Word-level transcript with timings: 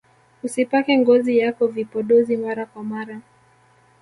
usipake 0.43 0.97
ngozi 0.97 1.37
yako 1.37 1.67
vipodozi 1.67 2.37
mara 2.37 2.65
kwa 2.65 2.83
mara 2.83 3.21